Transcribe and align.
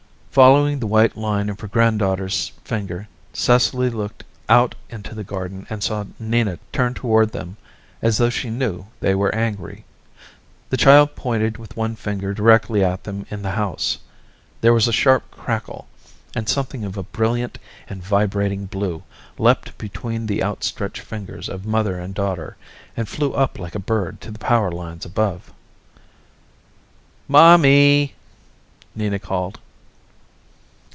Following 0.31 0.79
the 0.79 0.87
white 0.87 1.17
line 1.17 1.49
of 1.49 1.59
her 1.59 1.67
granddaughter's 1.67 2.53
finger, 2.63 3.09
Cecily 3.33 3.89
looked 3.89 4.23
out 4.47 4.75
into 4.89 5.13
the 5.13 5.25
garden 5.25 5.67
and 5.69 5.83
saw 5.83 6.05
Nina 6.19 6.57
turn 6.71 6.93
toward 6.93 7.33
them 7.33 7.57
as 8.01 8.17
though 8.17 8.29
she 8.29 8.49
knew 8.49 8.85
they 9.01 9.13
were 9.13 9.35
angry. 9.35 9.83
The 10.69 10.77
child 10.77 11.17
pointed 11.17 11.57
with 11.57 11.75
one 11.75 11.97
finger 11.97 12.33
directly 12.33 12.81
at 12.81 13.03
them 13.03 13.25
in 13.29 13.41
the 13.41 13.51
house. 13.51 13.97
There 14.61 14.71
was 14.71 14.87
a 14.87 14.93
sharp 14.93 15.29
crackle, 15.31 15.89
and 16.33 16.47
something 16.47 16.85
of 16.85 16.95
a 16.95 17.03
brilliant 17.03 17.57
and 17.89 18.01
vibrating 18.01 18.67
blue 18.67 19.03
leaped 19.37 19.77
between 19.77 20.27
the 20.27 20.41
out 20.41 20.63
stretched 20.63 21.01
fingers 21.01 21.49
of 21.49 21.65
mother 21.65 21.99
and 21.99 22.13
daughter, 22.15 22.55
and 22.95 23.09
flew 23.09 23.33
up 23.33 23.59
like 23.59 23.75
a 23.75 23.79
bird 23.79 24.21
to 24.21 24.31
the 24.31 24.39
power 24.39 24.71
lines 24.71 25.05
above. 25.05 25.51
"Mommy," 27.27 28.15
Nina 28.95 29.19
called. 29.19 29.59